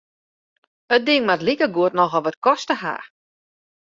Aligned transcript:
It 0.95 1.05
ding 1.09 1.23
moat 1.27 1.41
likegoed 1.47 1.93
nochal 1.95 2.23
wat 2.25 2.37
koste 2.45 2.75
ha. 2.81 2.95